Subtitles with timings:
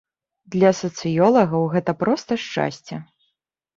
[0.53, 2.95] Для сацыёлагаў гэта проста шчасце.